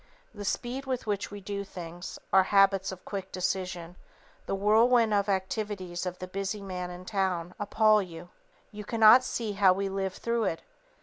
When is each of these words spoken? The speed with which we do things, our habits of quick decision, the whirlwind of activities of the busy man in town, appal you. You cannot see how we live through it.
The 0.33 0.43
speed 0.45 0.87
with 0.87 1.05
which 1.05 1.29
we 1.29 1.41
do 1.41 1.63
things, 1.63 2.17
our 2.33 2.41
habits 2.41 2.91
of 2.91 3.05
quick 3.05 3.31
decision, 3.31 3.95
the 4.47 4.55
whirlwind 4.55 5.13
of 5.13 5.29
activities 5.29 6.07
of 6.07 6.17
the 6.17 6.27
busy 6.27 6.63
man 6.63 6.89
in 6.89 7.05
town, 7.05 7.53
appal 7.59 8.01
you. 8.01 8.29
You 8.71 8.83
cannot 8.83 9.23
see 9.23 9.51
how 9.51 9.73
we 9.73 9.89
live 9.89 10.15
through 10.15 10.45
it. 10.45 10.63